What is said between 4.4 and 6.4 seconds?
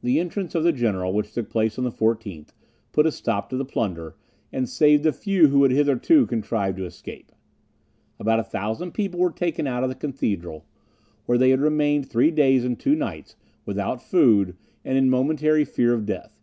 and saved the few who had hitherto